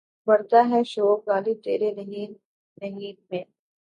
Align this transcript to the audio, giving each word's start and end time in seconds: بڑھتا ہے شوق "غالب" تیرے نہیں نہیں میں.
بڑھتا 0.27 0.59
ہے 0.69 0.83
شوق 0.85 1.19
"غالب" 1.29 1.57
تیرے 1.63 1.91
نہیں 1.93 2.27
نہیں 2.81 3.13
میں. 3.29 3.43